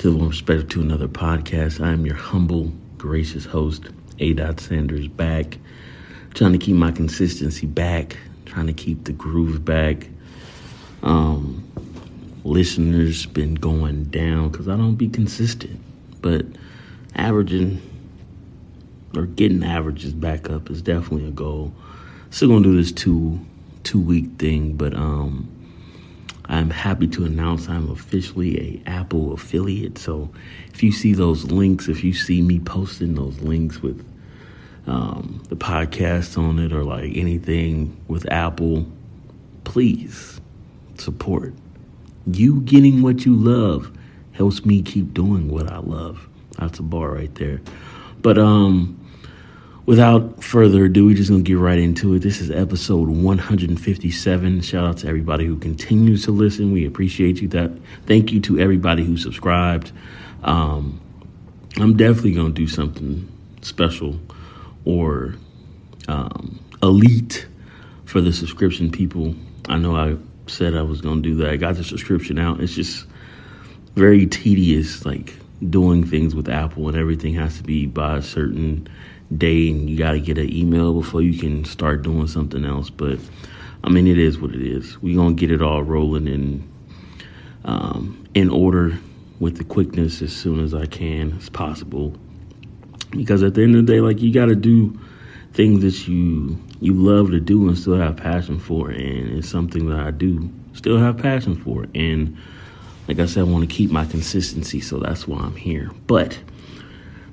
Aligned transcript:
to 0.00 0.10
the 0.10 0.16
One 0.16 0.30
Perspective 0.30 0.70
to 0.70 0.80
Another 0.80 1.08
podcast. 1.08 1.84
I 1.84 1.92
am 1.92 2.06
your 2.06 2.14
humble, 2.14 2.72
gracious 2.96 3.44
host, 3.44 3.84
A. 4.18 4.32
Dot 4.32 4.58
Sanders, 4.58 5.08
back, 5.08 5.58
trying 6.32 6.52
to 6.52 6.58
keep 6.58 6.74
my 6.74 6.90
consistency 6.90 7.66
back, 7.66 8.16
trying 8.46 8.66
to 8.66 8.72
keep 8.72 9.04
the 9.04 9.12
groove 9.12 9.62
back. 9.62 10.08
Um, 11.02 11.70
listeners 12.44 13.26
been 13.26 13.56
going 13.56 14.04
down 14.04 14.48
because 14.48 14.68
I 14.68 14.76
don't 14.78 14.94
be 14.94 15.06
consistent, 15.06 15.78
but 16.22 16.46
averaging 17.14 17.82
or 19.14 19.26
getting 19.26 19.62
averages 19.62 20.14
back 20.14 20.48
up 20.48 20.70
is 20.70 20.80
definitely 20.80 21.28
a 21.28 21.32
goal. 21.32 21.74
Still 22.30 22.48
gonna 22.48 22.62
do 22.62 22.74
this 22.74 22.90
two 22.90 23.38
two 23.84 24.00
week 24.00 24.38
thing, 24.38 24.78
but 24.78 24.94
um, 24.94 25.46
I'm 26.50 26.68
happy 26.70 27.06
to 27.06 27.24
announce 27.24 27.68
I'm 27.68 27.88
officially 27.90 28.82
a 28.84 28.90
Apple 28.90 29.32
affiliate. 29.32 29.98
So 29.98 30.30
if 30.72 30.82
you 30.82 30.90
see 30.90 31.14
those 31.14 31.44
links, 31.44 31.88
if 31.88 32.02
you 32.02 32.12
see 32.12 32.42
me 32.42 32.58
posting 32.58 33.14
those 33.14 33.38
links 33.38 33.80
with 33.80 34.04
um, 34.88 35.42
the 35.48 35.54
podcast 35.54 36.36
on 36.36 36.58
it 36.58 36.72
or 36.72 36.82
like 36.82 37.16
anything 37.16 37.96
with 38.08 38.30
Apple, 38.32 38.84
please 39.62 40.40
support. 40.98 41.54
You 42.26 42.60
getting 42.62 43.00
what 43.00 43.24
you 43.24 43.34
love 43.36 43.96
helps 44.32 44.64
me 44.64 44.82
keep 44.82 45.14
doing 45.14 45.48
what 45.48 45.70
I 45.70 45.78
love. 45.78 46.28
That's 46.58 46.80
a 46.80 46.82
bar 46.82 47.12
right 47.12 47.34
there. 47.36 47.60
But 48.22 48.38
um 48.38 48.99
without 49.86 50.42
further 50.42 50.84
ado, 50.84 51.06
we're 51.06 51.16
just 51.16 51.30
gonna 51.30 51.42
get 51.42 51.58
right 51.58 51.78
into 51.78 52.14
it. 52.14 52.20
This 52.20 52.40
is 52.40 52.50
episode 52.50 53.08
157. 53.08 54.60
Shout 54.60 54.86
out 54.86 54.98
to 54.98 55.08
everybody 55.08 55.46
who 55.46 55.56
continues 55.56 56.24
to 56.24 56.30
listen. 56.30 56.72
We 56.72 56.86
appreciate 56.86 57.40
you. 57.40 57.48
That 57.48 57.72
thank 58.06 58.32
you 58.32 58.40
to 58.42 58.58
everybody 58.58 59.04
who 59.04 59.16
subscribed. 59.16 59.92
Um, 60.42 61.00
I'm 61.76 61.96
definitely 61.96 62.32
gonna 62.32 62.50
do 62.50 62.66
something 62.66 63.28
special 63.62 64.20
or 64.84 65.34
um, 66.08 66.58
elite 66.82 67.46
for 68.04 68.20
the 68.20 68.32
subscription 68.32 68.90
people. 68.90 69.34
I 69.68 69.78
know 69.78 69.96
I 69.96 70.16
said 70.46 70.74
I 70.74 70.82
was 70.82 71.00
gonna 71.00 71.20
do 71.20 71.34
that. 71.36 71.50
I 71.50 71.56
got 71.56 71.76
the 71.76 71.84
subscription 71.84 72.38
out. 72.38 72.60
It's 72.60 72.74
just 72.74 73.06
very 73.94 74.26
tedious, 74.26 75.04
like 75.04 75.34
doing 75.68 76.04
things 76.04 76.34
with 76.34 76.48
Apple, 76.48 76.88
and 76.88 76.96
everything 76.96 77.34
has 77.34 77.56
to 77.58 77.62
be 77.62 77.86
by 77.86 78.18
a 78.18 78.22
certain 78.22 78.88
day 79.36 79.70
and 79.70 79.88
you 79.88 79.96
got 79.96 80.12
to 80.12 80.20
get 80.20 80.38
an 80.38 80.52
email 80.52 80.92
before 80.94 81.22
you 81.22 81.38
can 81.38 81.64
start 81.64 82.02
doing 82.02 82.26
something 82.26 82.64
else. 82.64 82.90
But 82.90 83.18
I 83.84 83.90
mean, 83.90 84.06
it 84.06 84.18
is 84.18 84.38
what 84.38 84.54
it 84.54 84.62
is. 84.62 85.00
We're 85.00 85.16
going 85.16 85.36
to 85.36 85.40
get 85.40 85.50
it 85.50 85.62
all 85.62 85.82
rolling 85.82 86.26
in, 86.26 86.68
um, 87.64 88.26
in 88.34 88.50
order 88.50 88.98
with 89.38 89.56
the 89.56 89.64
quickness 89.64 90.20
as 90.22 90.34
soon 90.34 90.62
as 90.62 90.74
I 90.74 90.86
can 90.86 91.36
as 91.38 91.48
possible. 91.48 92.14
Because 93.10 93.42
at 93.42 93.54
the 93.54 93.62
end 93.62 93.74
of 93.74 93.86
the 93.86 93.92
day, 93.92 94.00
like 94.00 94.20
you 94.20 94.32
got 94.32 94.46
to 94.46 94.54
do 94.54 94.98
things 95.52 95.82
that 95.82 96.08
you 96.08 96.58
you 96.80 96.94
love 96.94 97.30
to 97.30 97.40
do 97.40 97.68
and 97.68 97.76
still 97.76 97.96
have 97.96 98.16
passion 98.16 98.58
for, 98.58 98.90
and 98.90 99.38
it's 99.38 99.48
something 99.48 99.88
that 99.90 100.00
I 100.00 100.10
do 100.10 100.50
still 100.72 100.98
have 100.98 101.18
passion 101.18 101.56
for. 101.56 101.86
And 101.94 102.36
like 103.08 103.18
I 103.18 103.26
said, 103.26 103.40
I 103.40 103.44
want 103.44 103.68
to 103.68 103.74
keep 103.74 103.90
my 103.90 104.06
consistency, 104.06 104.80
so 104.80 104.98
that's 104.98 105.26
why 105.26 105.40
I'm 105.40 105.56
here. 105.56 105.90
But 106.06 106.38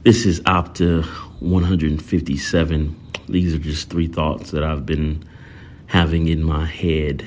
this 0.03 0.25
is 0.25 0.39
Opta 0.41 1.03
157. 1.39 2.95
These 3.27 3.53
are 3.53 3.57
just 3.57 3.89
three 3.89 4.07
thoughts 4.07 4.51
that 4.51 4.63
I've 4.63 4.85
been 4.85 5.23
having 5.87 6.27
in 6.27 6.43
my 6.43 6.65
head 6.65 7.25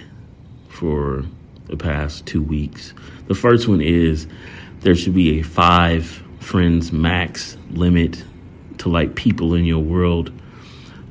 for 0.68 1.24
the 1.66 1.76
past 1.76 2.26
two 2.26 2.42
weeks. 2.42 2.94
The 3.26 3.34
first 3.34 3.68
one 3.68 3.80
is 3.80 4.26
there 4.80 4.94
should 4.94 5.14
be 5.14 5.40
a 5.40 5.42
five 5.42 6.06
friends 6.38 6.92
max 6.92 7.56
limit 7.70 8.24
to 8.78 8.88
like 8.88 9.14
people 9.14 9.54
in 9.54 9.64
your 9.64 9.82
world. 9.82 10.32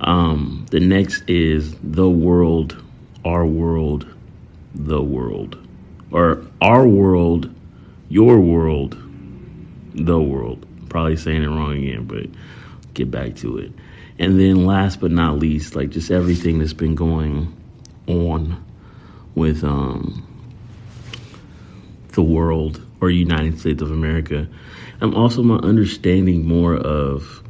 Um, 0.01 0.65
the 0.71 0.79
next 0.79 1.23
is 1.29 1.75
the 1.83 2.09
world, 2.09 2.81
our 3.25 3.45
world, 3.45 4.07
the 4.73 5.01
world, 5.01 5.57
or 6.11 6.45
our 6.61 6.87
world, 6.87 7.53
your 8.07 8.39
world, 8.39 8.97
the 9.93 10.19
world. 10.19 10.65
Probably 10.89 11.15
saying 11.15 11.43
it 11.43 11.47
wrong 11.47 11.77
again, 11.77 12.05
but 12.05 12.25
get 12.93 13.09
back 13.09 13.35
to 13.37 13.57
it. 13.57 13.71
And 14.17 14.39
then 14.39 14.65
last 14.65 14.99
but 14.99 15.11
not 15.11 15.39
least, 15.39 15.75
like 15.75 15.91
just 15.91 16.11
everything 16.11 16.59
that's 16.59 16.73
been 16.73 16.95
going 16.95 17.55
on 18.07 18.63
with 19.35 19.63
um, 19.63 20.25
the 22.09 22.21
world 22.21 22.85
or 23.01 23.09
United 23.09 23.59
States 23.59 23.81
of 23.81 23.91
America. 23.91 24.47
I'm 25.01 25.15
also 25.15 25.41
my 25.41 25.55
understanding 25.57 26.45
more 26.45 26.75
of 26.75 27.41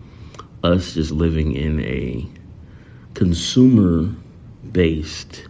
us 0.63 0.93
just 0.93 1.11
living 1.11 1.55
in 1.55 1.79
a 1.81 2.27
consumer 3.15 4.13
based 4.71 5.47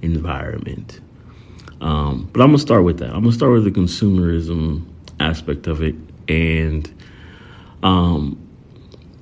environment. 0.00 1.00
Um, 1.80 2.30
but 2.32 2.40
I'm 2.40 2.48
gonna 2.48 2.58
start 2.58 2.84
with 2.84 2.98
that. 3.00 3.10
I'm 3.10 3.24
gonna 3.24 3.32
start 3.32 3.52
with 3.52 3.64
the 3.64 3.70
consumerism 3.70 4.86
aspect 5.20 5.66
of 5.66 5.82
it 5.82 5.94
and 6.28 6.90
um, 7.84 8.40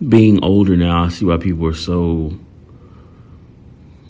being 0.09 0.43
older 0.43 0.77
now, 0.77 1.05
I 1.05 1.09
see 1.09 1.27
why 1.27 1.37
people 1.37 1.67
are 1.67 1.75
so. 1.75 2.39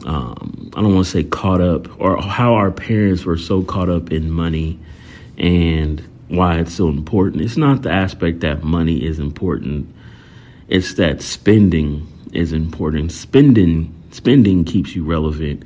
Um, 0.05 0.71
I 0.75 0.81
don't 0.81 0.95
want 0.95 1.07
to 1.07 1.11
say 1.11 1.25
caught 1.25 1.61
up, 1.61 1.89
or 2.01 2.21
how 2.21 2.55
our 2.55 2.71
parents 2.71 3.25
were 3.25 3.39
so 3.39 3.63
caught 3.63 3.89
up 3.89 4.13
in 4.13 4.31
money, 4.31 4.79
and 5.39 6.07
why 6.29 6.59
it's 6.59 6.75
so 6.75 6.89
important. 6.89 7.43
It's 7.43 7.57
not 7.57 7.83
the 7.83 7.91
aspect 7.91 8.41
that 8.41 8.63
money 8.63 9.03
is 9.03 9.19
important; 9.19 9.93
it's 10.69 10.95
that 10.95 11.23
spending 11.23 12.07
is 12.33 12.53
important. 12.53 13.11
Spending 13.11 13.95
spending 14.11 14.65
keeps 14.65 14.95
you 14.95 15.05
relevant. 15.05 15.65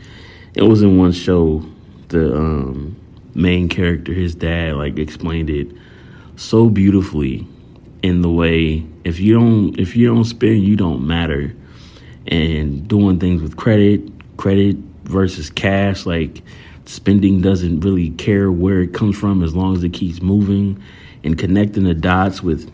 It 0.54 0.62
was 0.62 0.82
in 0.82 0.96
one 0.96 1.12
show 1.12 1.64
the 2.08 2.36
um, 2.36 2.96
main 3.34 3.68
character, 3.68 4.12
his 4.12 4.36
dad, 4.36 4.76
like 4.76 4.96
explained 4.96 5.50
it 5.50 5.72
so 6.36 6.68
beautifully 6.68 7.48
in 8.02 8.22
the 8.22 8.30
way 8.30 8.86
if 9.04 9.20
you 9.20 9.34
don't 9.34 9.78
if 9.78 9.96
you 9.96 10.06
don't 10.06 10.24
spend 10.24 10.62
you 10.62 10.76
don't 10.76 11.06
matter. 11.06 11.54
And 12.28 12.88
doing 12.88 13.20
things 13.20 13.40
with 13.40 13.56
credit 13.56 14.02
credit 14.36 14.76
versus 15.04 15.48
cash 15.50 16.06
like 16.06 16.42
spending 16.84 17.40
doesn't 17.40 17.80
really 17.80 18.10
care 18.10 18.50
where 18.50 18.80
it 18.80 18.92
comes 18.92 19.16
from 19.16 19.42
as 19.42 19.54
long 19.54 19.76
as 19.76 19.84
it 19.84 19.92
keeps 19.92 20.20
moving. 20.20 20.82
And 21.24 21.38
connecting 21.38 21.84
the 21.84 21.94
dots 21.94 22.42
with 22.42 22.70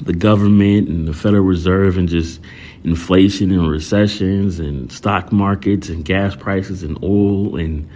the 0.00 0.12
government 0.12 0.88
and 0.88 1.08
the 1.08 1.14
Federal 1.14 1.42
Reserve 1.42 1.96
and 1.96 2.08
just 2.08 2.40
inflation 2.84 3.50
and 3.50 3.68
recessions 3.68 4.58
and 4.58 4.92
stock 4.92 5.32
markets 5.32 5.88
and 5.88 6.04
gas 6.04 6.36
prices 6.36 6.82
and 6.82 7.02
oil 7.02 7.56
and 7.56 7.88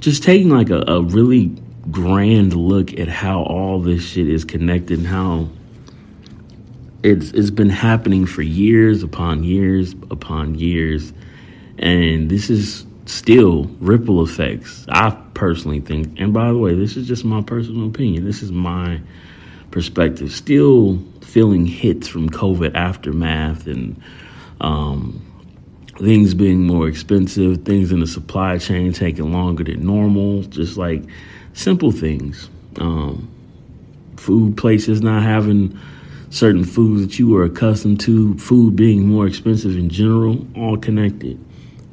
just 0.00 0.22
taking 0.22 0.50
like 0.50 0.70
a, 0.70 0.84
a 0.86 1.02
really 1.02 1.56
grand 1.90 2.54
look 2.54 2.98
at 2.98 3.08
how 3.08 3.42
all 3.42 3.80
this 3.80 4.04
shit 4.04 4.28
is 4.28 4.44
connected 4.44 4.98
and 4.98 5.06
how 5.06 5.48
it's 7.02 7.30
it's 7.30 7.50
been 7.50 7.70
happening 7.70 8.26
for 8.26 8.42
years 8.42 9.02
upon 9.02 9.44
years 9.44 9.94
upon 10.10 10.54
years. 10.56 11.12
And 11.78 12.30
this 12.30 12.50
is 12.50 12.86
still 13.04 13.64
ripple 13.78 14.24
effects 14.24 14.84
i 14.88 15.10
personally 15.34 15.80
think. 15.80 16.18
And 16.18 16.32
by 16.32 16.48
the 16.48 16.58
way 16.58 16.74
this 16.74 16.96
is 16.96 17.06
just 17.06 17.24
my 17.24 17.42
personal 17.42 17.86
opinion. 17.86 18.24
This 18.24 18.42
is 18.42 18.50
my 18.50 19.00
perspective. 19.70 20.32
Still 20.32 20.98
feeling 21.20 21.66
hits 21.66 22.08
from 22.08 22.30
covid 22.30 22.74
aftermath 22.74 23.66
and 23.66 24.00
um, 24.60 25.22
things 25.98 26.34
being 26.34 26.66
more 26.66 26.88
expensive 26.88 27.64
things 27.64 27.92
in 27.92 28.00
the 28.00 28.06
supply 28.06 28.58
chain 28.58 28.92
taking 28.92 29.32
longer 29.32 29.64
than 29.64 29.84
normal 29.84 30.42
just 30.44 30.76
like 30.76 31.02
simple 31.56 31.90
things. 31.90 32.48
Um, 32.78 33.28
food 34.16 34.56
places 34.56 35.00
not 35.00 35.22
having 35.22 35.76
certain 36.30 36.64
foods 36.64 37.00
that 37.06 37.18
you 37.18 37.28
were 37.28 37.44
accustomed 37.44 37.98
to, 38.00 38.36
food 38.38 38.76
being 38.76 39.08
more 39.08 39.26
expensive 39.26 39.76
in 39.76 39.88
general, 39.88 40.46
all 40.54 40.76
connected. 40.76 41.42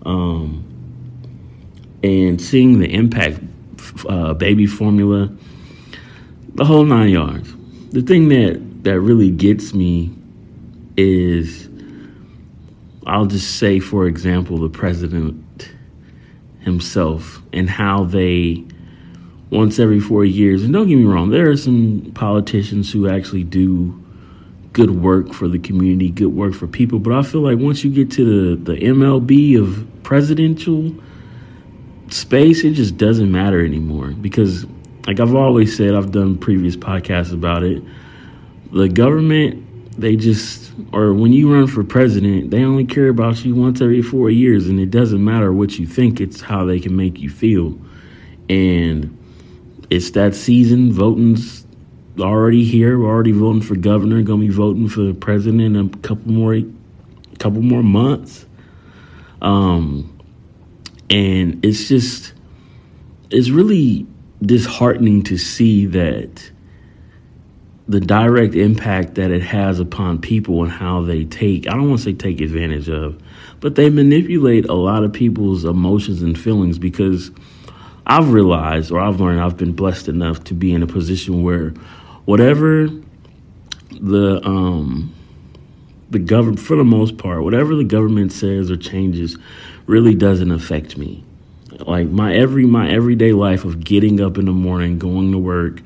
Um, 0.06 0.65
and 2.04 2.42
seeing 2.42 2.80
the 2.80 2.94
impact, 2.94 3.39
uh, 4.07 4.33
baby 4.33 4.65
formula, 4.65 5.31
the 6.56 6.65
whole 6.65 6.83
nine 6.83 7.10
yards. 7.10 7.54
The 7.92 8.01
thing 8.01 8.27
that, 8.30 8.83
that 8.83 9.00
really 9.00 9.31
gets 9.31 9.74
me 9.74 10.12
is, 10.98 11.69
I'll 13.07 13.27
just 13.27 13.57
say, 13.57 13.80
for 13.80 14.07
example, 14.07 14.57
the 14.57 14.69
president 14.69 15.71
himself 16.60 17.42
and 17.54 17.69
how 17.69 18.04
they 18.04 18.65
once 19.53 19.77
every 19.77 20.00
four 20.00 20.25
years. 20.25 20.63
And 20.63 20.73
don't 20.73 20.88
get 20.88 20.95
me 20.95 21.03
wrong, 21.03 21.29
there 21.29 21.50
are 21.50 21.57
some 21.57 22.11
politicians 22.15 22.91
who 22.91 23.07
actually 23.07 23.44
do 23.44 24.00
good 24.73 24.89
work 24.89 25.31
for 25.31 25.47
the 25.47 25.59
community, 25.59 26.09
good 26.09 26.33
work 26.33 26.55
for 26.55 26.67
people. 26.67 26.97
But 26.97 27.13
I 27.13 27.21
feel 27.21 27.41
like 27.41 27.59
once 27.59 27.83
you 27.83 27.91
get 27.91 28.09
to 28.11 28.55
the, 28.55 28.73
the 28.73 28.79
MLB 28.79 29.61
of 29.61 29.88
presidential 30.01 30.95
space, 32.09 32.63
it 32.63 32.71
just 32.71 32.97
doesn't 32.97 33.31
matter 33.31 33.63
anymore 33.63 34.07
because, 34.07 34.65
like 35.05 35.19
I've 35.19 35.35
always 35.35 35.77
said, 35.77 35.94
I've 35.94 36.11
done 36.11 36.38
previous 36.38 36.75
podcasts 36.75 37.31
about 37.31 37.61
it. 37.61 37.83
The 38.71 38.89
government, 38.89 40.00
they 40.00 40.15
just, 40.15 40.73
or 40.91 41.13
when 41.13 41.31
you 41.31 41.53
run 41.53 41.67
for 41.67 41.83
president, 41.83 42.50
they 42.50 42.63
only 42.63 42.85
care 42.85 43.09
about 43.09 43.45
you 43.45 43.53
once 43.53 43.81
every 43.81 44.01
four 44.01 44.31
years, 44.31 44.67
and 44.67 44.79
it 44.79 44.89
doesn't 44.89 45.23
matter 45.23 45.53
what 45.53 45.77
you 45.77 45.85
think, 45.85 46.19
it's 46.19 46.41
how 46.41 46.65
they 46.65 46.79
can 46.79 46.95
make 46.95 47.19
you 47.19 47.29
feel. 47.29 47.79
And 48.50 49.15
it's 49.89 50.12
that 50.12 50.35
season, 50.35 50.91
voting's 50.91 51.65
already 52.19 52.63
here. 52.63 53.00
We're 53.00 53.09
already 53.09 53.31
voting 53.31 53.62
for 53.62 53.75
governor, 53.75 54.21
gonna 54.21 54.41
be 54.41 54.50
voting 54.50 54.88
for 54.89 55.01
the 55.01 55.13
president 55.13 55.62
in 55.62 55.75
a 55.75 55.89
couple 56.00 56.31
more 56.31 56.59
couple 57.39 57.62
more 57.62 57.83
months. 57.83 58.45
Um, 59.41 60.18
and 61.09 61.63
it's 61.65 61.88
just, 61.88 62.33
it's 63.30 63.50
really 63.50 64.07
disheartening 64.41 65.24
to 65.24 65.38
see 65.38 65.86
that 65.88 66.51
the 67.88 68.00
direct 68.00 68.56
impact 68.56 69.15
that 69.15 69.29
it 69.29 69.41
has 69.41 69.79
upon 69.79 70.19
people 70.19 70.63
and 70.63 70.71
how 70.71 71.01
they 71.01 71.25
take, 71.25 71.68
I 71.68 71.71
don't 71.71 71.89
want 71.89 72.00
to 72.00 72.06
say 72.06 72.13
take 72.13 72.39
advantage 72.39 72.88
of, 72.89 73.21
but 73.59 73.75
they 73.75 73.89
manipulate 73.89 74.65
a 74.65 74.74
lot 74.74 75.03
of 75.03 75.12
people's 75.12 75.65
emotions 75.65 76.21
and 76.21 76.39
feelings 76.39 76.79
because 76.79 77.31
I've 78.05 78.31
realized 78.31 78.91
or 78.91 79.00
I've 79.00 79.19
learned 79.19 79.41
I've 79.41 79.57
been 79.57 79.73
blessed 79.73 80.07
enough 80.07 80.44
to 80.45 80.53
be 80.53 80.73
in 80.73 80.83
a 80.83 80.88
position 80.88 81.44
where 81.44 81.69
whatever 82.25 82.89
the 83.91 84.41
um 84.45 85.13
the 86.09 86.19
government, 86.19 86.59
for 86.59 86.75
the 86.75 86.83
most 86.83 87.17
part, 87.17 87.44
whatever 87.44 87.75
the 87.75 87.83
government 87.83 88.31
says 88.31 88.69
or 88.69 88.77
changes 88.77 89.38
really 89.88 90.15
doesn't 90.15 90.51
affect 90.51 90.97
me. 90.97 91.23
Like 91.79 92.07
my 92.07 92.33
every 92.33 92.65
my 92.65 92.89
everyday 92.89 93.31
life 93.31 93.65
of 93.65 93.83
getting 93.83 94.21
up 94.21 94.38
in 94.38 94.45
the 94.45 94.51
morning, 94.51 95.00
going 95.00 95.31
to 95.31 95.38
work, 95.38 95.81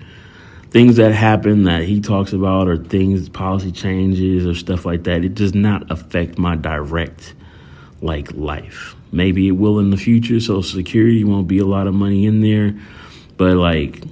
things 0.69 0.97
that 0.97 1.13
happen 1.13 1.63
that 1.63 1.83
he 1.83 2.01
talks 2.01 2.33
about 2.33 2.67
or 2.67 2.77
things 2.77 3.29
policy 3.29 3.71
changes 3.71 4.45
or 4.45 4.53
stuff 4.53 4.85
like 4.85 5.03
that, 5.03 5.23
it 5.23 5.33
does 5.33 5.55
not 5.55 5.89
affect 5.89 6.37
my 6.37 6.55
direct 6.55 7.33
like 8.01 8.31
life. 8.33 8.95
Maybe 9.11 9.47
it 9.47 9.51
will 9.51 9.79
in 9.79 9.89
the 9.89 9.97
future. 9.97 10.39
Social 10.39 10.63
Security 10.63 11.23
won't 11.23 11.47
be 11.47 11.59
a 11.59 11.65
lot 11.65 11.87
of 11.87 11.93
money 11.93 12.25
in 12.25 12.41
there, 12.41 12.77
but 13.37 13.55
like, 13.55 14.03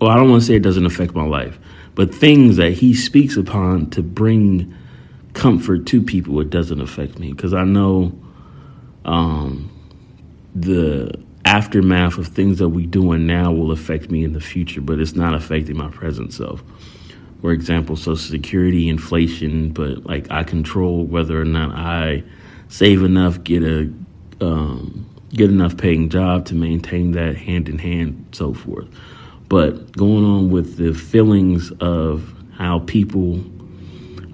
well, 0.00 0.10
I 0.10 0.16
don't 0.16 0.30
want 0.30 0.42
to 0.42 0.46
say 0.46 0.54
it 0.54 0.62
doesn't 0.62 0.86
affect 0.86 1.14
my 1.14 1.24
life, 1.24 1.58
but 1.94 2.14
things 2.14 2.56
that 2.56 2.72
he 2.72 2.94
speaks 2.94 3.36
upon 3.36 3.90
to 3.90 4.02
bring 4.02 4.74
comfort 5.34 5.86
to 5.86 6.02
people, 6.02 6.40
it 6.40 6.50
doesn't 6.50 6.80
affect 6.80 7.18
me 7.18 7.32
because 7.32 7.54
I 7.54 7.64
know 7.64 8.18
um, 9.04 9.70
the 10.54 11.18
aftermath 11.44 12.16
of 12.16 12.28
things 12.28 12.58
that 12.58 12.68
we're 12.70 12.86
doing 12.86 13.26
now 13.26 13.52
will 13.52 13.70
affect 13.70 14.10
me 14.10 14.24
in 14.24 14.32
the 14.32 14.40
future, 14.40 14.80
but 14.80 14.98
it's 14.98 15.14
not 15.14 15.34
affecting 15.34 15.76
my 15.76 15.88
present 15.88 16.32
self. 16.32 16.62
For 17.44 17.52
example, 17.52 17.94
Social 17.96 18.16
Security, 18.16 18.88
inflation, 18.88 19.68
but 19.68 20.06
like 20.06 20.30
I 20.30 20.44
control 20.44 21.04
whether 21.04 21.38
or 21.38 21.44
not 21.44 21.76
I 21.76 22.22
save 22.68 23.02
enough, 23.02 23.44
get 23.44 23.62
a 23.62 23.92
um, 24.40 25.06
get 25.28 25.50
enough 25.50 25.76
paying 25.76 26.08
job 26.08 26.46
to 26.46 26.54
maintain 26.54 27.10
that 27.10 27.36
hand 27.36 27.68
in 27.68 27.78
hand, 27.78 28.28
so 28.32 28.54
forth. 28.54 28.88
But 29.50 29.92
going 29.92 30.24
on 30.24 30.48
with 30.52 30.78
the 30.78 30.94
feelings 30.94 31.70
of 31.80 32.32
how 32.54 32.78
people 32.78 33.44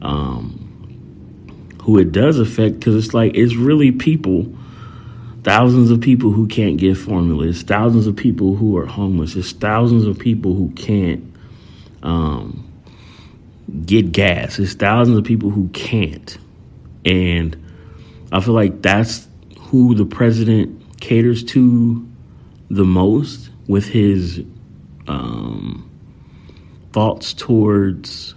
um, 0.02 1.74
who 1.82 1.98
it 1.98 2.12
does 2.12 2.38
affect, 2.38 2.78
because 2.78 2.94
it's 2.94 3.12
like 3.12 3.34
it's 3.34 3.56
really 3.56 3.90
people, 3.90 4.46
thousands 5.42 5.90
of 5.90 6.00
people 6.00 6.30
who 6.30 6.46
can't 6.46 6.76
get 6.76 6.96
formula. 6.96 7.48
It's 7.48 7.62
thousands 7.62 8.06
of 8.06 8.14
people 8.14 8.54
who 8.54 8.76
are 8.76 8.86
homeless. 8.86 9.34
It's 9.34 9.50
thousands 9.50 10.06
of 10.06 10.16
people 10.16 10.54
who 10.54 10.70
can't 10.76 11.24
um, 12.04 12.59
get 13.86 14.12
gas. 14.12 14.58
It's 14.58 14.74
thousands 14.74 15.18
of 15.18 15.24
people 15.24 15.50
who 15.50 15.68
can't, 15.68 16.36
and 17.04 17.56
I 18.32 18.40
feel 18.40 18.54
like 18.54 18.82
that's 18.82 19.28
who 19.58 19.94
the 19.94 20.04
president 20.04 21.00
caters 21.00 21.42
to 21.44 22.06
the 22.68 22.84
most 22.84 23.50
with 23.66 23.86
his 23.86 24.44
um, 25.08 25.90
thoughts 26.92 27.32
towards 27.34 28.34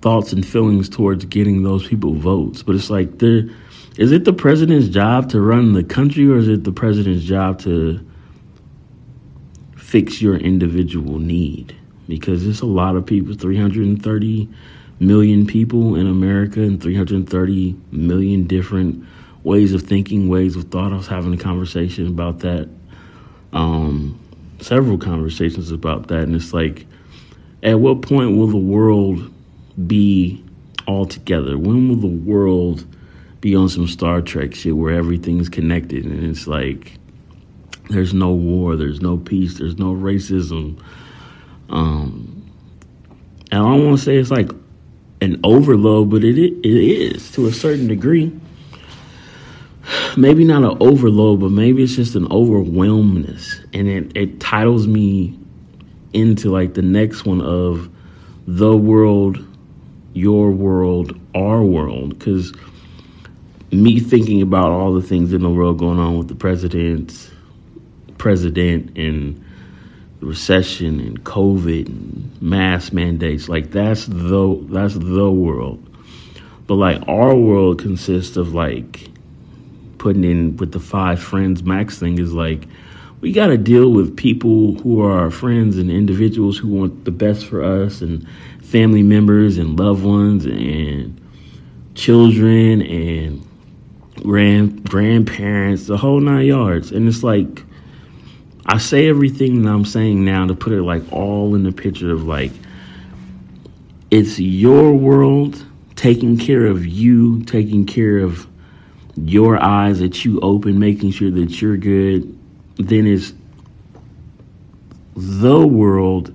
thoughts 0.00 0.32
and 0.32 0.46
feelings 0.46 0.88
towards 0.88 1.24
getting 1.24 1.62
those 1.62 1.86
people 1.86 2.14
votes. 2.14 2.62
But 2.62 2.76
it's 2.76 2.90
like 2.90 3.18
there 3.18 3.48
is 3.96 4.12
it 4.12 4.24
the 4.24 4.32
president's 4.32 4.88
job 4.88 5.30
to 5.30 5.40
run 5.40 5.72
the 5.72 5.82
country 5.82 6.28
or 6.28 6.36
is 6.36 6.48
it 6.48 6.64
the 6.64 6.72
president's 6.72 7.24
job 7.24 7.58
to 7.60 8.06
fix 9.76 10.20
your 10.20 10.36
individual 10.36 11.18
need? 11.18 11.74
Because 12.08 12.44
there's 12.44 12.60
a 12.60 12.66
lot 12.66 12.96
of 12.96 13.04
people, 13.04 13.34
330 13.34 14.48
million 14.98 15.46
people 15.46 15.96
in 15.96 16.06
America 16.06 16.60
and 16.60 16.80
330 16.80 17.76
million 17.90 18.46
different 18.46 19.04
ways 19.42 19.72
of 19.74 19.82
thinking, 19.82 20.28
ways 20.28 20.56
of 20.56 20.64
thought. 20.64 20.92
I 20.92 20.96
was 20.96 21.06
having 21.06 21.34
a 21.34 21.38
conversation 21.38 22.06
about 22.06 22.40
that 22.40 22.68
um, 23.52 24.18
several 24.60 24.98
conversations 24.98 25.70
about 25.70 26.08
that, 26.08 26.22
and 26.22 26.34
it's 26.34 26.52
like, 26.52 26.86
at 27.62 27.80
what 27.80 28.02
point 28.02 28.36
will 28.36 28.48
the 28.48 28.56
world 28.56 29.32
be 29.86 30.44
all 30.86 31.06
together? 31.06 31.58
When 31.58 31.88
will 31.88 31.96
the 31.96 32.06
world 32.06 32.86
be 33.40 33.56
on 33.56 33.68
some 33.68 33.88
Star 33.88 34.20
Trek 34.20 34.54
shit 34.54 34.76
where 34.76 34.94
everything's 34.94 35.48
connected 35.48 36.04
and 36.04 36.24
it's 36.24 36.46
like 36.46 36.92
there's 37.90 38.14
no 38.14 38.32
war, 38.32 38.76
there's 38.76 39.00
no 39.00 39.16
peace, 39.16 39.58
there's 39.58 39.78
no 39.78 39.94
racism. 39.94 40.82
Um, 41.68 42.50
and 43.50 43.60
I 43.60 43.64
don't 43.64 43.84
want 43.84 43.98
to 43.98 44.04
say 44.04 44.16
it's 44.16 44.30
like 44.30 44.50
an 45.20 45.40
overload, 45.44 46.10
but 46.10 46.24
it 46.24 46.38
it 46.38 46.66
is 46.66 47.30
to 47.32 47.46
a 47.46 47.52
certain 47.52 47.86
degree 47.86 48.32
maybe 50.16 50.44
not 50.44 50.62
an 50.62 50.76
overload, 50.80 51.40
but 51.40 51.50
maybe 51.50 51.82
it's 51.82 51.96
just 51.96 52.14
an 52.14 52.30
overwhelmness. 52.30 53.60
And 53.72 53.88
it, 53.88 54.16
it 54.16 54.40
titles 54.40 54.86
me 54.86 55.38
into 56.12 56.50
like 56.50 56.74
the 56.74 56.82
next 56.82 57.24
one 57.24 57.40
of 57.40 57.90
the 58.46 58.76
world, 58.76 59.44
your 60.14 60.50
world, 60.50 61.18
our 61.34 61.62
world. 61.62 62.18
Because 62.18 62.52
me 63.70 64.00
thinking 64.00 64.42
about 64.42 64.70
all 64.70 64.94
the 64.94 65.02
things 65.02 65.32
in 65.32 65.42
the 65.42 65.50
world 65.50 65.78
going 65.78 65.98
on 65.98 66.16
with 66.16 66.28
the 66.28 66.34
president, 66.34 67.30
president, 68.18 68.96
and 68.96 69.42
recession 70.20 71.00
and 71.00 71.22
COVID 71.24 71.86
and 71.86 72.42
mass 72.42 72.92
mandates, 72.92 73.48
like 73.48 73.70
that's 73.70 74.06
the 74.06 74.66
that's 74.70 74.94
the 74.94 75.30
world. 75.30 75.82
But 76.66 76.74
like 76.74 77.02
our 77.08 77.34
world 77.34 77.80
consists 77.80 78.36
of 78.36 78.54
like 78.54 79.08
putting 79.98 80.24
in 80.24 80.56
with 80.56 80.72
the 80.72 80.80
five 80.80 81.20
friends 81.20 81.62
max 81.62 81.98
thing 81.98 82.18
is 82.18 82.32
like 82.32 82.66
we 83.20 83.32
got 83.32 83.46
to 83.48 83.56
deal 83.56 83.90
with 83.90 84.16
people 84.16 84.74
who 84.74 85.02
are 85.02 85.18
our 85.18 85.30
friends 85.30 85.78
and 85.78 85.90
individuals 85.90 86.58
who 86.58 86.68
want 86.68 87.04
the 87.04 87.10
best 87.10 87.46
for 87.46 87.64
us 87.64 88.02
and 88.02 88.26
family 88.62 89.02
members 89.02 89.58
and 89.58 89.78
loved 89.78 90.04
ones 90.04 90.44
and 90.44 91.20
children 91.94 92.82
and 92.82 93.46
grand 94.22 94.84
grandparents, 94.84 95.86
the 95.86 95.96
whole 95.96 96.20
nine 96.20 96.46
yards. 96.46 96.92
And 96.92 97.08
it's 97.08 97.22
like 97.22 97.62
I 98.66 98.78
say 98.78 99.08
everything 99.08 99.62
that 99.62 99.70
I'm 99.70 99.84
saying 99.84 100.24
now 100.24 100.46
to 100.46 100.54
put 100.54 100.72
it 100.72 100.82
like 100.82 101.12
all 101.12 101.54
in 101.54 101.62
the 101.62 101.72
picture 101.72 102.10
of 102.10 102.24
like 102.24 102.52
it's 104.10 104.40
your 104.40 104.92
world 104.94 105.64
taking 105.94 106.36
care 106.36 106.66
of 106.66 106.84
you, 106.84 107.42
taking 107.44 107.86
care 107.86 108.18
of 108.18 108.46
your 109.16 109.62
eyes 109.62 110.00
that 110.00 110.24
you 110.24 110.40
open, 110.40 110.78
making 110.78 111.12
sure 111.12 111.30
that 111.30 111.62
you're 111.62 111.76
good, 111.76 112.38
then 112.76 113.06
it's 113.06 113.32
the 115.14 115.66
world, 115.66 116.34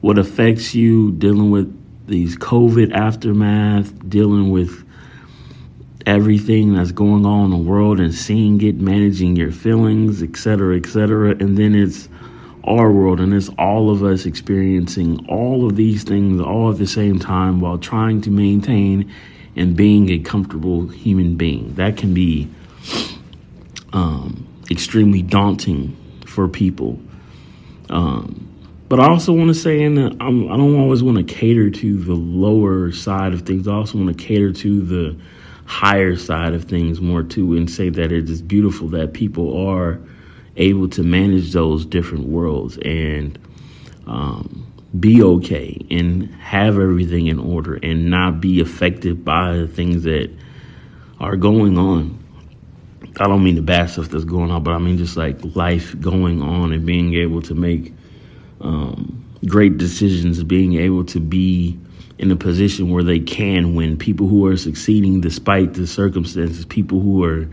what 0.00 0.18
affects 0.18 0.74
you, 0.74 1.12
dealing 1.12 1.50
with 1.50 1.78
these 2.06 2.36
COVID 2.36 2.92
aftermath, 2.92 4.08
dealing 4.08 4.50
with 4.50 4.86
everything 6.06 6.74
that's 6.74 6.92
going 6.92 7.26
on 7.26 7.46
in 7.46 7.50
the 7.50 7.56
world 7.56 8.00
and 8.00 8.14
seeing 8.14 8.60
it, 8.62 8.76
managing 8.76 9.36
your 9.36 9.52
feelings, 9.52 10.22
etc., 10.22 10.76
etc. 10.76 11.30
And 11.30 11.56
then 11.56 11.74
it's 11.74 12.08
our 12.64 12.92
world, 12.92 13.20
and 13.20 13.34
it's 13.34 13.48
all 13.58 13.90
of 13.90 14.02
us 14.02 14.24
experiencing 14.24 15.26
all 15.28 15.66
of 15.66 15.76
these 15.76 16.04
things 16.04 16.40
all 16.40 16.70
at 16.70 16.78
the 16.78 16.86
same 16.86 17.18
time 17.18 17.60
while 17.60 17.78
trying 17.78 18.20
to 18.22 18.30
maintain 18.30 19.12
and 19.56 19.76
being 19.76 20.10
a 20.10 20.18
comfortable 20.18 20.86
human 20.88 21.36
being. 21.36 21.74
That 21.74 21.96
can 21.96 22.14
be 22.14 22.48
um, 23.92 24.46
extremely 24.70 25.22
daunting 25.22 25.96
for 26.24 26.48
people. 26.48 26.98
Um, 27.90 28.48
but 28.88 29.00
I 29.00 29.08
also 29.08 29.32
want 29.32 29.48
to 29.48 29.54
say, 29.54 29.82
and 29.82 29.98
I 29.98 30.08
don't 30.28 30.78
always 30.78 31.02
want 31.02 31.18
to 31.18 31.24
cater 31.24 31.70
to 31.70 31.98
the 31.98 32.14
lower 32.14 32.92
side 32.92 33.32
of 33.32 33.42
things. 33.42 33.66
I 33.66 33.72
also 33.72 33.98
want 33.98 34.16
to 34.16 34.24
cater 34.24 34.52
to 34.52 34.80
the 34.82 35.16
higher 35.72 36.14
side 36.16 36.52
of 36.52 36.64
things 36.64 37.00
more 37.00 37.22
too 37.22 37.56
and 37.56 37.70
say 37.70 37.88
that 37.88 38.12
it 38.12 38.28
is 38.28 38.42
beautiful 38.42 38.88
that 38.88 39.14
people 39.14 39.66
are 39.66 39.98
able 40.58 40.86
to 40.86 41.02
manage 41.02 41.50
those 41.52 41.86
different 41.86 42.26
worlds 42.28 42.76
and 42.84 43.38
um, 44.06 44.70
be 45.00 45.22
okay 45.22 45.78
and 45.90 46.26
have 46.34 46.78
everything 46.78 47.26
in 47.26 47.38
order 47.38 47.76
and 47.82 48.10
not 48.10 48.38
be 48.38 48.60
affected 48.60 49.24
by 49.24 49.56
the 49.56 49.66
things 49.66 50.02
that 50.02 50.30
are 51.18 51.36
going 51.36 51.78
on. 51.78 52.22
I 53.18 53.24
don't 53.24 53.42
mean 53.42 53.54
the 53.54 53.62
bad 53.62 53.88
stuff 53.88 54.10
that's 54.10 54.24
going 54.24 54.50
on, 54.50 54.62
but 54.62 54.72
I 54.72 54.78
mean 54.78 54.98
just 54.98 55.16
like 55.16 55.38
life 55.56 55.98
going 55.98 56.42
on 56.42 56.74
and 56.74 56.84
being 56.84 57.14
able 57.14 57.40
to 57.42 57.54
make 57.54 57.94
um, 58.60 59.24
great 59.46 59.78
decisions, 59.78 60.44
being 60.44 60.74
able 60.74 61.06
to 61.06 61.18
be 61.18 61.80
in 62.22 62.30
a 62.30 62.36
position 62.36 62.88
where 62.88 63.02
they 63.02 63.18
can 63.18 63.74
win. 63.74 63.98
People 63.98 64.28
who 64.28 64.46
are 64.46 64.56
succeeding 64.56 65.20
despite 65.20 65.74
the 65.74 65.88
circumstances, 65.88 66.64
people 66.64 67.00
who 67.00 67.24
are 67.24 67.48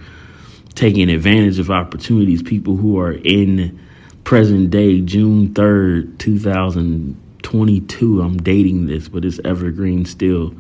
taking 0.76 1.10
advantage 1.10 1.58
of 1.58 1.72
opportunities, 1.72 2.44
people 2.44 2.78
who 2.78 3.00
are 3.00 3.12
in 3.12 3.80
present 4.24 4.70
day, 4.70 5.02
June 5.02 5.56
3rd, 5.56 6.20
2022. 6.20 8.22
I'm 8.22 8.38
dating 8.38 8.86
this, 8.86 9.10
but 9.10 9.26
it's 9.26 9.40
evergreen 9.44 10.06
still. 10.06 10.54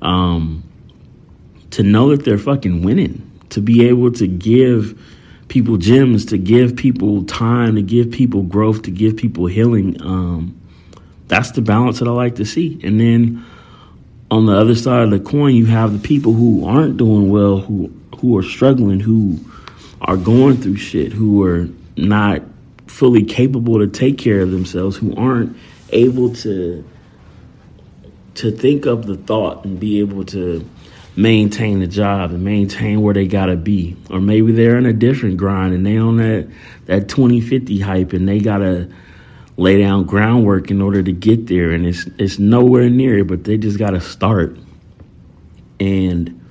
Um, 0.00 0.64
to 1.72 1.82
know 1.82 2.16
that 2.16 2.24
they're 2.24 2.38
fucking 2.38 2.82
winning, 2.82 3.30
to 3.50 3.60
be 3.60 3.86
able 3.86 4.10
to 4.12 4.26
give 4.26 4.98
people 5.48 5.76
gems, 5.76 6.24
to 6.26 6.38
give 6.38 6.76
people 6.76 7.24
time, 7.24 7.74
to 7.76 7.82
give 7.82 8.10
people 8.10 8.42
growth, 8.42 8.82
to 8.82 8.90
give 8.90 9.18
people 9.18 9.46
healing. 9.46 10.00
Um, 10.00 10.59
that's 11.30 11.52
the 11.52 11.62
balance 11.62 12.00
that 12.00 12.08
I 12.08 12.10
like 12.10 12.34
to 12.36 12.44
see. 12.44 12.80
And 12.82 13.00
then 13.00 13.46
on 14.32 14.46
the 14.46 14.52
other 14.52 14.74
side 14.74 15.04
of 15.04 15.10
the 15.10 15.20
coin, 15.20 15.54
you 15.54 15.66
have 15.66 15.92
the 15.92 15.98
people 16.00 16.32
who 16.32 16.66
aren't 16.66 16.96
doing 16.96 17.30
well, 17.30 17.58
who 17.58 17.92
who 18.18 18.36
are 18.36 18.42
struggling, 18.42 19.00
who 19.00 19.38
are 20.02 20.16
going 20.16 20.56
through 20.56 20.76
shit, 20.76 21.12
who 21.12 21.42
are 21.44 21.68
not 21.96 22.42
fully 22.86 23.24
capable 23.24 23.78
to 23.78 23.86
take 23.86 24.18
care 24.18 24.40
of 24.40 24.50
themselves, 24.50 24.96
who 24.96 25.14
aren't 25.14 25.56
able 25.90 26.34
to 26.34 26.84
to 28.34 28.50
think 28.50 28.86
of 28.86 29.06
the 29.06 29.16
thought 29.16 29.64
and 29.64 29.78
be 29.78 30.00
able 30.00 30.24
to 30.24 30.68
maintain 31.16 31.78
the 31.78 31.86
job 31.86 32.32
and 32.32 32.42
maintain 32.42 33.02
where 33.02 33.14
they 33.14 33.26
gotta 33.26 33.56
be. 33.56 33.96
Or 34.10 34.20
maybe 34.20 34.50
they're 34.50 34.78
in 34.78 34.86
a 34.86 34.92
different 34.92 35.36
grind 35.36 35.74
and 35.74 35.86
they 35.86 35.96
on 35.96 36.16
that 36.16 36.48
that 36.86 37.08
2050 37.08 37.78
hype 37.78 38.12
and 38.12 38.28
they 38.28 38.40
gotta 38.40 38.90
lay 39.60 39.78
down 39.78 40.04
groundwork 40.04 40.70
in 40.70 40.80
order 40.80 41.02
to 41.02 41.12
get 41.12 41.46
there 41.46 41.70
and 41.72 41.84
it's 41.86 42.06
it's 42.18 42.38
nowhere 42.38 42.88
near 42.88 43.18
it 43.18 43.26
but 43.26 43.44
they 43.44 43.58
just 43.58 43.78
got 43.78 43.90
to 43.90 44.00
start. 44.00 44.56
And 45.78 46.48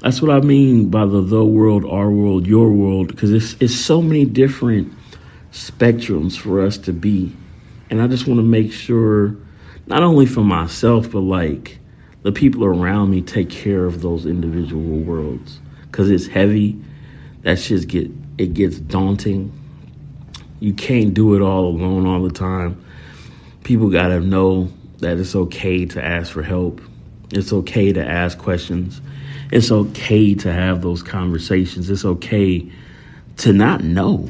that's 0.00 0.22
what 0.22 0.30
I 0.30 0.40
mean 0.40 0.88
by 0.88 1.04
the 1.04 1.20
the 1.20 1.44
world 1.44 1.84
our 1.84 2.10
world 2.10 2.46
your 2.46 2.72
world 2.72 3.08
because 3.08 3.30
it's 3.30 3.56
it's 3.60 3.74
so 3.74 4.00
many 4.00 4.24
different 4.24 4.90
spectrums 5.52 6.34
for 6.38 6.62
us 6.64 6.78
to 6.78 6.94
be. 6.94 7.36
And 7.90 8.00
I 8.00 8.06
just 8.06 8.26
want 8.26 8.38
to 8.38 8.44
make 8.44 8.72
sure 8.72 9.36
not 9.86 10.02
only 10.02 10.24
for 10.24 10.42
myself 10.42 11.10
but 11.10 11.20
like 11.20 11.78
the 12.22 12.32
people 12.32 12.64
around 12.64 13.10
me 13.10 13.20
take 13.20 13.50
care 13.50 13.84
of 13.84 14.00
those 14.00 14.24
individual 14.24 14.98
worlds. 15.00 15.60
Cuz 15.92 16.10
it's 16.10 16.26
heavy 16.26 16.80
that 17.42 17.58
shit 17.58 17.86
get 17.86 18.10
it 18.38 18.54
gets 18.54 18.78
daunting 18.78 19.52
you 20.60 20.72
can't 20.72 21.14
do 21.14 21.34
it 21.34 21.42
all 21.42 21.66
alone 21.66 22.06
all 22.06 22.22
the 22.22 22.32
time. 22.32 22.84
People 23.64 23.90
got 23.90 24.08
to 24.08 24.20
know 24.20 24.70
that 24.98 25.18
it's 25.18 25.36
okay 25.36 25.86
to 25.86 26.04
ask 26.04 26.32
for 26.32 26.42
help. 26.42 26.80
It's 27.30 27.52
okay 27.52 27.92
to 27.92 28.04
ask 28.04 28.38
questions. 28.38 29.00
It's 29.52 29.70
okay 29.70 30.34
to 30.34 30.52
have 30.52 30.82
those 30.82 31.02
conversations. 31.02 31.88
It's 31.90 32.04
okay 32.04 32.70
to 33.38 33.52
not 33.52 33.84
know. 33.84 34.28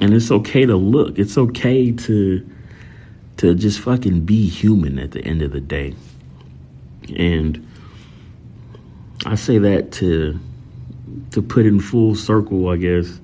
And 0.00 0.12
it's 0.14 0.30
okay 0.30 0.66
to 0.66 0.76
look. 0.76 1.18
It's 1.18 1.38
okay 1.38 1.92
to 1.92 2.50
to 3.38 3.54
just 3.54 3.80
fucking 3.80 4.20
be 4.20 4.48
human 4.48 4.98
at 4.98 5.10
the 5.10 5.22
end 5.22 5.42
of 5.42 5.52
the 5.52 5.60
day. 5.60 5.94
And 7.16 7.66
I 9.26 9.34
say 9.34 9.58
that 9.58 9.92
to 9.92 10.38
to 11.32 11.42
put 11.42 11.66
in 11.66 11.80
full 11.80 12.14
circle, 12.14 12.68
I 12.68 12.76
guess, 12.76 13.20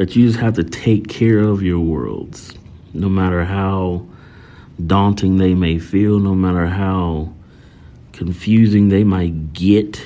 that 0.00 0.16
you 0.16 0.26
just 0.26 0.40
have 0.40 0.54
to 0.54 0.64
take 0.64 1.08
care 1.08 1.40
of 1.40 1.62
your 1.62 1.78
worlds, 1.78 2.54
no 2.94 3.06
matter 3.06 3.44
how 3.44 4.06
daunting 4.86 5.36
they 5.36 5.52
may 5.52 5.78
feel, 5.78 6.18
no 6.18 6.34
matter 6.34 6.64
how 6.66 7.30
confusing 8.14 8.88
they 8.88 9.04
might 9.04 9.52
get, 9.52 10.02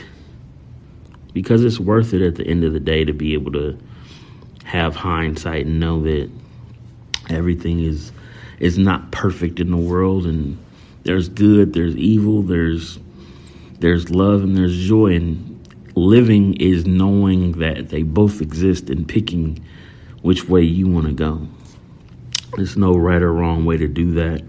because 1.33 1.65
it's 1.65 1.79
worth 1.79 2.13
it 2.13 2.23
at 2.23 2.35
the 2.35 2.45
end 2.45 2.65
of 2.65 2.73
the 2.73 2.81
day 2.81 3.05
to 3.05 3.13
be 3.13 3.35
able 3.35 3.53
to 3.53 3.79
have 4.65 4.97
hindsight 4.97 5.65
and 5.65 5.79
know 5.79 6.03
that 6.03 6.29
everything 7.31 7.79
is 7.79 8.11
is 8.59 8.77
not 8.77 9.13
perfect 9.13 9.61
in 9.61 9.71
the 9.71 9.77
world 9.77 10.27
and 10.27 10.59
there's 11.05 11.29
good, 11.29 11.73
there's 11.73 11.95
evil, 11.95 12.43
there's 12.43 12.99
there's 13.79 14.11
love 14.11 14.43
and 14.43 14.57
there's 14.57 14.77
joy 14.77 15.15
and 15.15 15.69
living 15.95 16.55
is 16.55 16.85
knowing 16.85 17.53
that 17.61 17.91
they 17.91 18.03
both 18.03 18.41
exist 18.41 18.91
and 18.91 19.07
picking 19.07 19.65
which 20.25 20.49
way 20.49 20.63
you 20.63 20.89
want 20.89 21.07
to 21.07 21.13
go. 21.13 21.47
There's 22.57 22.79
no 22.79 22.95
right 22.95 23.21
or 23.21 23.31
wrong 23.31 23.67
way 23.67 23.77
to 23.77 23.87
do 23.87 24.13
that. 24.13 24.43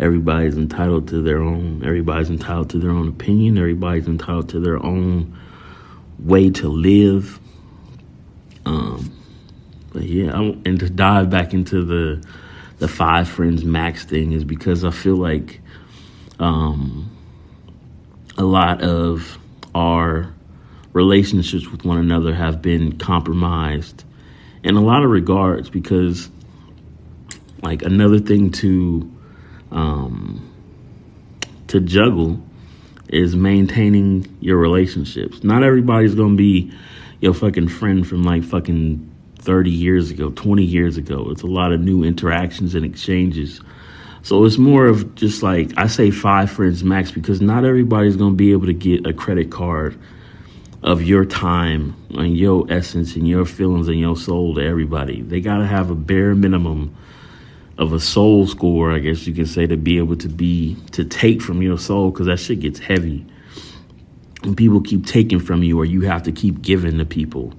Everybody's 0.00 0.56
entitled 0.56 1.06
to 1.10 1.22
their 1.22 1.38
own. 1.38 1.84
Everybody's 1.84 2.28
entitled 2.28 2.70
to 2.70 2.80
their 2.80 2.90
own 2.90 3.06
opinion. 3.06 3.56
Everybody's 3.56 4.08
entitled 4.08 4.48
to 4.48 4.58
their 4.58 4.84
own 4.84 5.38
way 6.18 6.50
to 6.50 6.68
live. 6.68 7.38
Um, 8.64 9.16
but 9.92 10.02
yeah, 10.02 10.36
I, 10.36 10.40
and 10.64 10.80
to 10.80 10.90
dive 10.90 11.30
back 11.30 11.54
into 11.54 11.84
the 11.84 12.26
the 12.78 12.88
five 12.88 13.28
friends 13.28 13.64
max 13.64 14.04
thing 14.04 14.32
is 14.32 14.42
because 14.42 14.82
I 14.84 14.90
feel 14.90 15.16
like 15.16 15.60
um, 16.40 17.16
a 18.36 18.42
lot 18.42 18.82
of 18.82 19.38
our 19.72 20.34
relationships 20.92 21.68
with 21.68 21.84
one 21.84 21.98
another 21.98 22.34
have 22.34 22.60
been 22.60 22.98
compromised 22.98 24.02
in 24.66 24.74
a 24.74 24.80
lot 24.80 25.04
of 25.04 25.10
regards 25.10 25.70
because 25.70 26.28
like 27.62 27.82
another 27.82 28.18
thing 28.18 28.50
to 28.50 29.08
um, 29.70 30.52
to 31.68 31.80
juggle 31.80 32.42
is 33.08 33.36
maintaining 33.36 34.36
your 34.40 34.56
relationships. 34.56 35.44
Not 35.44 35.62
everybody's 35.62 36.16
gonna 36.16 36.34
be 36.34 36.72
your 37.20 37.32
fucking 37.32 37.68
friend 37.68 38.06
from 38.06 38.24
like 38.24 38.42
fucking 38.42 39.08
30 39.38 39.70
years 39.70 40.10
ago, 40.10 40.30
20 40.30 40.64
years 40.64 40.96
ago. 40.96 41.28
It's 41.30 41.42
a 41.42 41.46
lot 41.46 41.72
of 41.72 41.80
new 41.80 42.02
interactions 42.02 42.74
and 42.74 42.84
exchanges. 42.84 43.60
So 44.22 44.44
it's 44.44 44.58
more 44.58 44.86
of 44.86 45.14
just 45.14 45.44
like 45.44 45.70
I 45.76 45.86
say 45.86 46.10
five 46.10 46.50
friends 46.50 46.82
max 46.82 47.12
because 47.12 47.40
not 47.40 47.64
everybody's 47.64 48.16
gonna 48.16 48.34
be 48.34 48.50
able 48.50 48.66
to 48.66 48.74
get 48.74 49.06
a 49.06 49.12
credit 49.12 49.52
card 49.52 49.96
of 50.86 51.02
your 51.02 51.24
time 51.24 51.96
and 52.10 52.38
your 52.38 52.64
essence 52.70 53.16
and 53.16 53.26
your 53.26 53.44
feelings 53.44 53.88
and 53.88 53.98
your 53.98 54.16
soul 54.16 54.54
to 54.54 54.62
everybody. 54.64 55.20
They 55.20 55.40
got 55.40 55.58
to 55.58 55.66
have 55.66 55.90
a 55.90 55.96
bare 55.96 56.36
minimum 56.36 56.96
of 57.76 57.92
a 57.92 57.98
soul 57.98 58.46
score, 58.46 58.92
I 58.92 59.00
guess 59.00 59.26
you 59.26 59.34
can 59.34 59.46
say, 59.46 59.66
to 59.66 59.76
be 59.76 59.98
able 59.98 60.16
to 60.18 60.28
be 60.28 60.76
to 60.92 61.04
take 61.04 61.42
from 61.42 61.60
your 61.60 61.76
soul 61.76 62.12
because 62.12 62.26
that 62.26 62.38
shit 62.38 62.60
gets 62.60 62.78
heavy. 62.78 63.26
And 64.44 64.56
people 64.56 64.80
keep 64.80 65.04
taking 65.04 65.40
from 65.40 65.64
you, 65.64 65.76
or 65.76 65.84
you 65.84 66.02
have 66.02 66.22
to 66.22 66.32
keep 66.32 66.62
giving 66.62 66.98
to 66.98 67.04
people. 67.04 67.52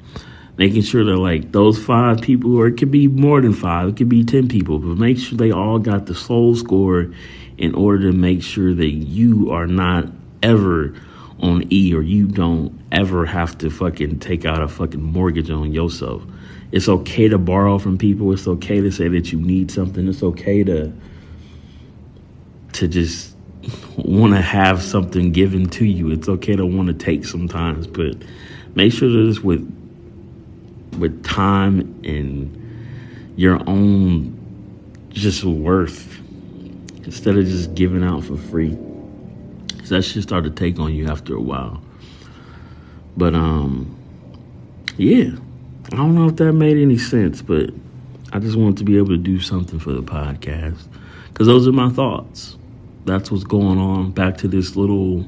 Making 0.56 0.84
sure 0.84 1.04
that 1.04 1.18
like 1.18 1.52
those 1.52 1.78
five 1.78 2.22
people, 2.22 2.56
or 2.58 2.68
it 2.68 2.78
could 2.78 2.92
be 2.92 3.10
more 3.10 3.42
than 3.42 3.52
five, 3.52 3.90
it 3.90 3.98
could 3.98 4.10
be 4.10 4.24
ten 4.24 4.48
people, 4.48 4.80
but 4.80 4.98
make 4.98 5.18
sure 5.20 5.38
they 5.38 5.52
all 5.52 5.80
got 5.80 6.06
the 6.06 6.16
soul 6.16 6.56
score 6.56 7.12
in 7.58 7.76
order 7.76 8.10
to 8.10 8.18
make 8.18 8.42
sure 8.42 8.74
that 8.74 8.90
you 8.90 9.52
are 9.52 9.68
not 9.68 10.06
ever 10.42 10.96
on 11.40 11.72
E 11.72 11.94
or 11.94 12.02
you 12.02 12.28
don't 12.28 12.78
ever 12.92 13.26
have 13.26 13.58
to 13.60 13.70
fucking 13.70 14.20
take 14.20 14.46
out 14.46 14.62
a 14.62 14.68
fucking 14.68 15.02
mortgage 15.02 15.50
on 15.50 15.72
yourself. 15.72 16.24
It's 16.72 16.90
okay 16.90 17.28
to 17.28 17.38
borrow 17.38 17.78
from 17.78 17.98
people. 17.98 18.34
It's 18.34 18.48
okay 18.48 18.82
to 18.82 18.92
say 18.92 19.08
that 19.10 19.32
you 19.32 19.40
need 19.40 19.72
something. 19.72 20.08
It's 20.08 20.24
okay 20.24 20.64
to 20.64 20.92
to 22.74 22.88
just 22.88 23.36
want 23.98 24.34
to 24.34 24.42
have 24.42 24.82
something 24.82 25.32
given 25.32 25.68
to 25.70 25.86
you. 25.86 26.12
It's 26.12 26.30
okay 26.30 26.56
to 26.56 26.66
want 26.66 26.88
to 26.88 26.94
take 26.94 27.26
sometimes, 27.26 27.88
but 27.88 28.16
make 28.76 28.94
sure 28.94 29.10
that 29.10 29.30
it's 29.30 29.40
with 29.40 29.66
with 30.98 31.24
time 31.24 31.80
and 32.04 33.34
your 33.36 33.62
own 33.68 34.34
just 35.10 35.44
worth 35.44 36.20
instead 37.04 37.38
of 37.38 37.46
just 37.46 37.76
giving 37.76 38.04
out 38.04 38.24
for 38.24 38.36
free 38.36 38.78
that 39.90 40.04
shit 40.04 40.24
started 40.24 40.56
to 40.56 40.60
take 40.60 40.80
on 40.80 40.94
you 40.94 41.08
after 41.08 41.36
a 41.36 41.42
while. 41.42 41.82
But 43.16 43.34
um, 43.34 43.98
yeah, 44.98 45.32
I 45.92 45.96
don't 45.96 46.16
know 46.16 46.28
if 46.28 46.36
that 46.38 46.54
made 46.54 46.78
any 46.78 46.98
sense, 46.98 47.42
but 47.42 47.70
I 48.34 48.40
just 48.40 48.58
wanted 48.58 48.78
to 48.78 48.84
be 48.84 48.98
able 48.98 49.10
to 49.10 49.18
do 49.18 49.40
something 49.40 49.80
for 49.80 49.92
the 49.92 50.04
podcast 50.04 50.88
because 51.30 51.48
those 51.48 51.68
are 51.68 51.72
my 51.72 51.90
thoughts. 51.90 52.58
That's 53.06 53.32
what's 53.32 53.44
going 53.44 53.80
on. 53.80 54.12
Back 54.12 54.38
to 54.38 54.48
this 54.48 54.76
little 54.76 55.26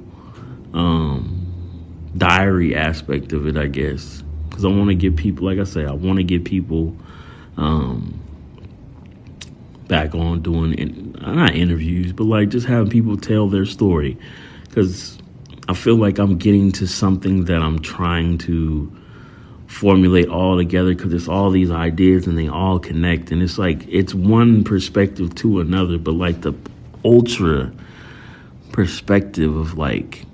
um, 0.74 2.12
diary 2.18 2.76
aspect 2.76 3.32
of 3.32 3.48
it, 3.48 3.58
I 3.58 3.68
guess, 3.68 4.22
because 4.50 4.66
I 4.66 4.68
want 4.68 4.90
to 4.90 4.96
get 4.96 5.16
people, 5.16 5.46
like 5.46 5.60
I 5.60 5.64
say, 5.64 5.86
I 5.86 5.94
want 5.94 6.18
to 6.18 6.24
get 6.24 6.44
people 6.44 6.96
um, 7.58 8.20
back 9.88 10.14
on 10.14 10.42
doing 10.42 10.74
in, 10.74 11.12
not 11.22 11.56
interviews, 11.56 12.14
but 12.14 12.26
like 12.26 12.50
just 12.50 12.68
having 12.68 12.90
people 12.90 13.18
tell 13.18 13.48
their 13.48 13.66
story, 13.66 14.18
because 14.80 15.18
I 15.68 15.74
feel 15.74 15.96
like 15.96 16.20
I'm 16.20 16.38
getting 16.38 16.72
to 16.74 16.88
something 16.88 17.46
that 17.46 17.62
I'm 17.62 17.80
trying 17.80 18.38
to 18.40 18.96
formulate 19.68 20.30
all 20.30 20.58
together 20.58 20.96
because 20.96 21.14
it's 21.14 21.28
all 21.28 21.52
these 21.52 21.70
ideas 21.70 22.26
and 22.28 22.38
they 22.38 22.48
all 22.48 22.80
connect 22.80 23.32
and 23.32 23.44
it's 23.44 23.60
like 23.60 23.86
it's 23.88 24.16
one 24.16 24.64
perspective 24.64 25.36
to 25.36 25.60
another 25.60 26.00
but 26.00 26.14
like 26.14 26.42
the 26.42 26.54
ultra 27.06 27.72
perspective 28.72 29.56
of 29.56 29.78
like 29.78 30.26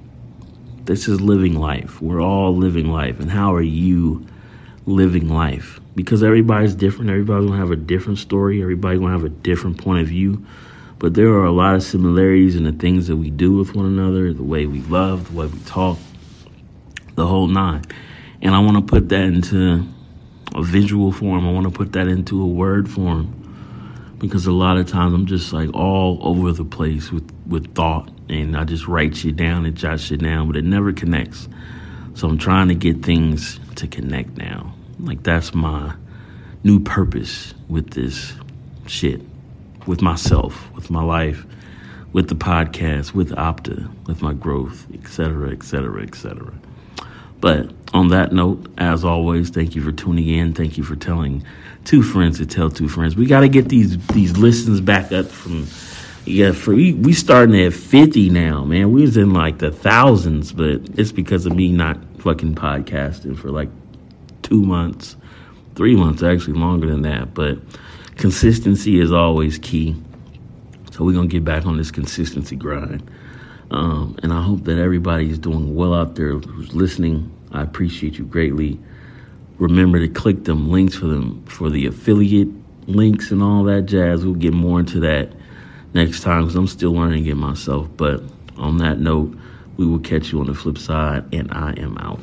this 0.86 1.08
is 1.08 1.20
living 1.20 1.60
life. 1.60 2.00
We're 2.02 2.22
all 2.22 2.56
living 2.56 2.92
life. 2.92 3.20
And 3.20 3.32
how 3.32 3.56
are 3.56 3.62
you 3.62 4.25
living 4.86 5.30
life? 5.30 5.80
Because 5.96 6.22
everybody's 6.22 6.75
different. 6.75 7.10
Everybody's 7.10 7.50
to 7.50 7.56
have 7.56 7.72
a 7.72 7.75
different 7.75 8.20
story. 8.20 8.62
Everybody's 8.62 9.00
to 9.00 9.08
have 9.08 9.24
a 9.24 9.30
different 9.30 9.80
point 9.80 10.02
of 10.02 10.08
view. 10.08 10.46
But 11.00 11.14
there 11.14 11.30
are 11.30 11.46
a 11.46 11.52
lot 11.52 11.75
of 11.75 11.84
similarities 11.84 12.56
in 12.56 12.64
the 12.64 12.72
things 12.72 13.08
that 13.08 13.18
we 13.18 13.30
do 13.30 13.58
with 13.58 13.75
one 13.75 13.86
another, 13.86 14.34
the 14.34 14.44
way 14.44 14.66
we 14.66 14.82
love, 14.82 15.32
the 15.32 15.38
way 15.38 15.48
we 15.48 15.60
talk, 15.60 15.98
the 17.16 17.28
whole 17.28 17.48
nine. 17.48 17.84
And 18.42 18.56
I 18.56 18.60
want 18.60 18.78
to 18.78 18.82
put 18.82 19.10
that 19.10 19.24
into 19.24 19.86
a 20.54 20.64
visual 20.64 21.12
form. 21.12 21.48
I 21.48 21.52
want 21.52 21.66
to 21.66 21.72
put 21.72 21.94
that 21.94 22.08
into 22.08 22.42
a 22.42 22.48
word 22.48 22.90
form 22.90 24.16
because 24.20 24.46
a 24.46 24.52
lot 24.52 24.78
of 24.78 24.88
times 24.88 25.14
I'm 25.14 25.25
just 25.25 25.52
like 25.52 25.74
all 25.74 26.20
over 26.22 26.52
the 26.52 26.66
place 26.66 27.12
with, 27.12 27.30
with 27.46 27.75
thought 27.75 28.10
and 28.30 28.56
I 28.56 28.64
just 28.64 28.88
write 28.88 29.16
shit 29.16 29.36
down 29.36 29.66
and 29.66 29.75
jot 29.75 30.00
shit 30.00 30.22
down, 30.22 30.48
but 30.48 30.56
it 30.56 30.64
never 30.64 30.94
connects. 30.94 31.48
So 32.14 32.28
I'm 32.30 32.38
trying 32.38 32.70
to 32.70 32.75
get 32.75 33.04
things 33.04 33.60
to 33.75 33.88
connect 33.88 34.38
now. 34.38 34.74
Like 35.00 35.24
that's 35.24 35.54
my 35.54 35.96
new 36.64 36.80
purpose 36.80 37.54
with 37.68 37.92
this 37.92 38.34
shit, 38.88 39.22
with 39.88 40.01
myself, 40.01 40.72
with 40.74 40.89
my 40.89 41.04
life, 41.04 41.46
with 42.13 42.30
the 42.30 42.36
podcast, 42.36 43.13
with 43.13 43.32
Opta, 43.32 43.89
with 44.08 44.22
my 44.22 44.34
growth, 44.34 44.88
etc., 44.94 45.51
etc., 45.51 46.01
etc. 46.04 46.54
But 47.42 47.72
on 47.94 48.08
that 48.10 48.32
note, 48.32 48.68
as 48.77 49.04
always, 49.04 49.50
thank 49.50 49.75
you 49.75 49.82
for 49.82 49.92
tuning 49.92 50.27
in. 50.27 50.54
Thank 50.54 50.77
you 50.77 50.84
for 50.84 50.96
telling 50.96 51.44
two 51.84 52.01
friends 52.01 52.38
to 52.39 52.46
tell 52.46 52.70
two 52.70 52.89
friends. 52.89 53.15
We 53.15 53.25
got 53.25 53.42
to 53.42 53.50
get 53.50 53.70
these 53.70 53.98
these 54.08 54.38
listens 54.38 54.82
back 54.82 55.12
up 55.12 55.27
from 55.27 55.68
yeah, 56.25 56.54
for 56.54 56.74
we, 56.74 56.94
we 56.94 57.13
starting 57.13 57.60
at 57.62 57.74
fifty 57.74 58.30
now, 58.30 58.63
man. 58.63 58.92
We 58.92 59.04
was 59.04 59.18
in 59.18 59.34
like 59.34 59.60
the 59.60 59.72
thousands, 59.72 60.51
but 60.51 60.82
it's 60.98 61.12
because 61.12 61.46
of 61.46 61.56
me 61.56 61.72
not 61.72 61.98
fucking 62.20 62.56
podcasting 62.56 63.38
for 63.38 63.51
like 63.51 63.70
two 64.42 64.63
months, 64.63 65.15
three 65.75 65.96
months 65.96 66.24
actually 66.24 66.54
longer 66.54 66.88
than 66.88 67.04
that. 67.04 67.36
But 67.36 67.60
consistency 68.18 69.00
is 69.00 69.12
always 69.12 69.58
key. 69.58 69.96
So 70.92 71.04
we're 71.04 71.14
gonna 71.14 71.28
get 71.28 71.44
back 71.44 71.66
on 71.66 71.78
this 71.78 71.92
consistency 71.92 72.56
grind. 72.56 73.10
Um, 73.72 74.18
and 74.24 74.32
I 74.32 74.42
hope 74.42 74.64
that 74.66 74.78
everybody 74.78 75.30
is 75.30 75.40
doing 75.40 75.75
well 75.75 75.94
out 75.94 76.16
there 76.16 76.34
who's 76.34 76.74
listening. 76.74 77.32
I 77.51 77.62
appreciate 77.62 78.18
you 78.18 78.25
greatly. 78.25 78.80
Remember 79.58 80.00
to 80.00 80.08
click 80.08 80.44
them 80.44 80.70
links 80.70 80.96
for 80.96 81.08
them 81.08 81.44
for 81.46 81.70
the 81.70 81.86
affiliate 81.88 82.50
links 82.88 83.32
and 83.32 83.42
all 83.42 83.64
that 83.64 83.84
jazz. 83.84 84.24
We'll 84.25 84.36
get 84.36 84.54
more 84.54 84.80
into 84.80 85.00
that 85.01 85.34
next 85.94 86.22
time 86.22 86.44
because 86.44 86.56
I'm 86.56 86.68
still 86.68 86.94
learning 86.94 87.25
it 87.25 87.36
myself. 87.36 87.90
But 87.98 88.22
on 88.58 88.78
that 88.78 89.00
note, 89.00 89.36
we 89.78 89.86
will 89.86 90.00
catch 90.00 90.32
you 90.32 90.40
on 90.40 90.48
the 90.48 90.54
flip 90.54 90.78
side, 90.78 91.25
and 91.34 91.51
I 91.51 91.74
am 91.78 91.98
out. 91.98 92.20